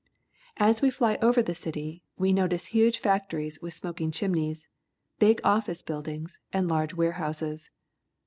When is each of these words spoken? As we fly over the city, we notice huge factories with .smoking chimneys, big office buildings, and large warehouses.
As 0.57 0.81
we 0.81 0.89
fly 0.89 1.19
over 1.21 1.43
the 1.43 1.53
city, 1.53 2.01
we 2.17 2.33
notice 2.33 2.65
huge 2.65 2.97
factories 2.97 3.59
with 3.61 3.75
.smoking 3.75 4.09
chimneys, 4.09 4.67
big 5.19 5.39
office 5.43 5.83
buildings, 5.83 6.39
and 6.51 6.67
large 6.67 6.95
warehouses. 6.95 7.69